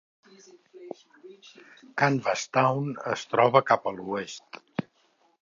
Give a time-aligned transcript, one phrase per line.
[2.03, 4.61] Canvastown es troba cap a l'oest.